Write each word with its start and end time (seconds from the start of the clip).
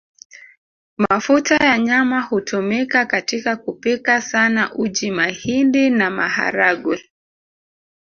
Mafuta 0.97 1.55
ya 1.57 1.77
nyama 1.77 2.21
hutumika 2.21 3.05
katika 3.05 3.55
kupika 3.55 4.21
sana 4.21 4.73
uji 4.73 5.11
mahindi 5.11 5.89
na 5.89 6.09
maharagwe 6.09 7.09